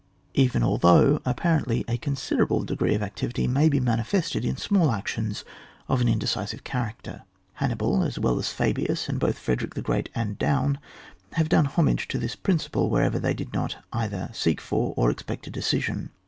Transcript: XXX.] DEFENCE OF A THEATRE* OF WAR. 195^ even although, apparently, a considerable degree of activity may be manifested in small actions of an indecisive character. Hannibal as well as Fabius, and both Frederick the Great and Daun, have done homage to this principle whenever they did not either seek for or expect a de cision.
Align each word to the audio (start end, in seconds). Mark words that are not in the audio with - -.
XXX.] 0.33 0.33
DEFENCE 0.33 0.33
OF 0.33 0.33
A 0.33 0.33
THEATRE* 0.33 0.57
OF 0.57 0.63
WAR. 0.63 0.89
195^ 0.89 0.95
even 0.97 1.13
although, 1.15 1.21
apparently, 1.29 1.85
a 1.87 1.97
considerable 1.97 2.63
degree 2.63 2.95
of 2.95 3.03
activity 3.03 3.47
may 3.47 3.69
be 3.69 3.79
manifested 3.79 4.43
in 4.43 4.57
small 4.57 4.91
actions 4.91 5.45
of 5.87 6.01
an 6.01 6.07
indecisive 6.07 6.63
character. 6.63 7.21
Hannibal 7.53 8.01
as 8.01 8.17
well 8.17 8.39
as 8.39 8.49
Fabius, 8.51 9.07
and 9.07 9.19
both 9.19 9.37
Frederick 9.37 9.75
the 9.75 9.83
Great 9.83 10.09
and 10.15 10.39
Daun, 10.39 10.79
have 11.33 11.49
done 11.49 11.65
homage 11.65 12.07
to 12.07 12.17
this 12.17 12.35
principle 12.35 12.89
whenever 12.89 13.19
they 13.19 13.35
did 13.35 13.53
not 13.53 13.75
either 13.93 14.31
seek 14.33 14.59
for 14.59 14.95
or 14.97 15.11
expect 15.11 15.45
a 15.45 15.51
de 15.51 15.59
cision. 15.61 16.09